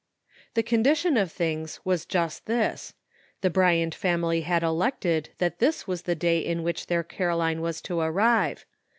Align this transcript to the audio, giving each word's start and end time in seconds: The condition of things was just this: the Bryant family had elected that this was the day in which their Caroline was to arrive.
The 0.55 0.63
condition 0.63 1.15
of 1.15 1.31
things 1.31 1.79
was 1.85 2.07
just 2.07 2.47
this: 2.47 2.95
the 3.41 3.51
Bryant 3.51 3.93
family 3.93 4.41
had 4.41 4.63
elected 4.63 5.29
that 5.37 5.59
this 5.59 5.85
was 5.85 6.01
the 6.01 6.15
day 6.15 6.39
in 6.39 6.63
which 6.63 6.87
their 6.87 7.03
Caroline 7.03 7.61
was 7.61 7.81
to 7.83 7.99
arrive. 7.99 8.65